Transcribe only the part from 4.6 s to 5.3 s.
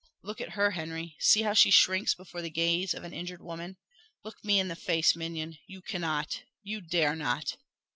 the face,